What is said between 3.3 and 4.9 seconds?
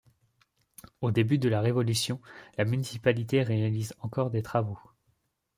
réalise encore des travaux.